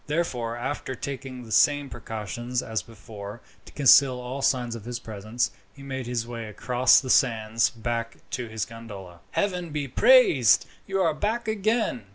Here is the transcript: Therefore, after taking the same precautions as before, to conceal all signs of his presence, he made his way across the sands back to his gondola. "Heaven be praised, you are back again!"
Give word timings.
Therefore, 0.07 0.57
after 0.57 0.95
taking 0.95 1.43
the 1.43 1.51
same 1.51 1.87
precautions 1.87 2.63
as 2.63 2.81
before, 2.81 3.39
to 3.65 3.71
conceal 3.73 4.19
all 4.19 4.41
signs 4.41 4.73
of 4.73 4.85
his 4.85 4.97
presence, 4.97 5.51
he 5.75 5.83
made 5.83 6.07
his 6.07 6.25
way 6.25 6.47
across 6.47 6.99
the 6.99 7.11
sands 7.11 7.69
back 7.69 8.17
to 8.31 8.47
his 8.47 8.65
gondola. 8.65 9.19
"Heaven 9.29 9.69
be 9.69 9.87
praised, 9.87 10.65
you 10.87 10.99
are 11.01 11.13
back 11.13 11.47
again!" 11.47 12.05